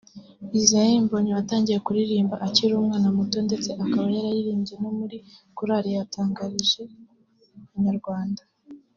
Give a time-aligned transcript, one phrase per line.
[0.59, 5.17] Israel Mbonyi watangiye kuririmba akiri umwana muto ndetse akaba yararirimbye no muri
[5.57, 6.81] korali yatangarije
[7.75, 8.41] Inyarwanda